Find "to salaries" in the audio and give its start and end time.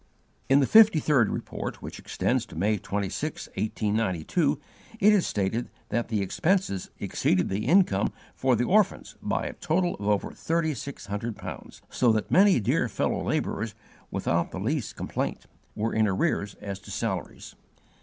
16.79-17.53